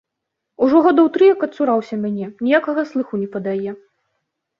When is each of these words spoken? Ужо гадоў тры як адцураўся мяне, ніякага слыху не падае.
Ужо 0.67 0.77
гадоў 0.85 1.09
тры 1.17 1.27
як 1.33 1.43
адцураўся 1.47 1.99
мяне, 2.05 2.29
ніякага 2.47 2.81
слыху 2.93 3.21
не 3.25 3.29
падае. 3.35 3.71